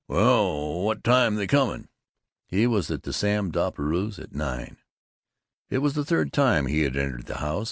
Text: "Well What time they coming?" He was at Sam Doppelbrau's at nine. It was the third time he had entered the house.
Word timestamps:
"Well 0.07 0.81
What 0.81 1.03
time 1.03 1.35
they 1.35 1.45
coming?" 1.45 1.87
He 2.47 2.65
was 2.65 2.89
at 2.89 3.05
Sam 3.13 3.51
Doppelbrau's 3.51 4.17
at 4.17 4.33
nine. 4.33 4.77
It 5.69 5.77
was 5.77 5.93
the 5.93 6.03
third 6.03 6.33
time 6.33 6.65
he 6.65 6.81
had 6.81 6.97
entered 6.97 7.27
the 7.27 7.37
house. 7.37 7.59